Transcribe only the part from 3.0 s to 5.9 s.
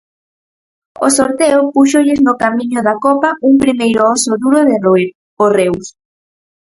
Copa un primeiro oso duro de roer: o Reus.